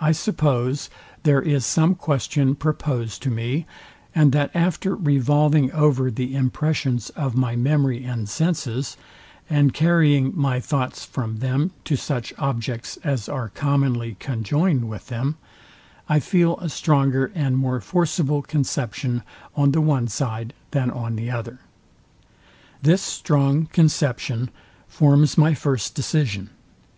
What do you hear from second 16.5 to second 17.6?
a stronger and